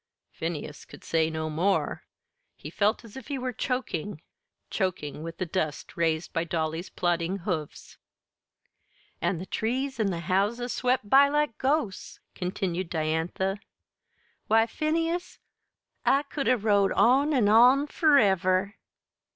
'"Phineas 0.39 0.83
could 0.85 1.03
say 1.03 1.29
no 1.29 1.47
more. 1.47 2.07
He 2.55 2.71
felt 2.71 3.05
as 3.05 3.15
if 3.15 3.27
he 3.27 3.37
were 3.37 3.53
choking, 3.53 4.23
choking 4.71 5.21
with 5.21 5.37
the 5.37 5.45
dust 5.45 5.95
raised 5.95 6.33
by 6.33 6.43
Dolly's 6.43 6.89
plodding 6.89 7.37
hoofs. 7.45 7.99
"An' 9.21 9.37
the 9.37 9.45
trees 9.45 9.99
an' 9.99 10.07
the 10.07 10.21
houses 10.21 10.73
swept 10.73 11.07
by 11.07 11.29
like 11.29 11.55
ghosts," 11.59 12.19
continued 12.33 12.89
Diantha. 12.89 13.59
"Why, 14.47 14.65
Phineas, 14.65 15.37
I 16.03 16.23
could 16.23 16.47
'a' 16.47 16.57
rode 16.57 16.93
on 16.93 17.31
an' 17.31 17.47
on 17.47 17.85
furever!" 17.85 18.73